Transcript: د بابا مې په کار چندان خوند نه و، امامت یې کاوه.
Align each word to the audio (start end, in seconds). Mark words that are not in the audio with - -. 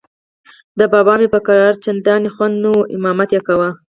د 0.79 0.81
بابا 0.93 1.13
مې 1.19 1.27
په 1.33 1.39
کار 1.47 1.71
چندان 1.83 2.21
خوند 2.33 2.55
نه 2.63 2.69
و، 2.73 2.87
امامت 2.95 3.29
یې 3.35 3.41
کاوه. 3.47 3.69